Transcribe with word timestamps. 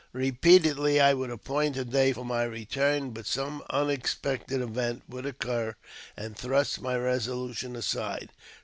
Eepeatedly 0.15 0.99
I 0.99 1.13
would 1.13 1.29
appoint 1.29 1.77
a 1.77 1.85
day 1.85 2.11
for 2.11 2.25
my 2.25 2.41
return, 2.41 3.11
but 3.11 3.25
h 3.25 3.27
some 3.27 3.61
unexpected 3.69 4.59
event 4.59 5.03
would 5.07 5.27
occur 5.27 5.75
and 6.17 6.35
thrust 6.35 6.81
my 6.81 6.95
resolution 6.97 7.75
aside. 7.75 8.31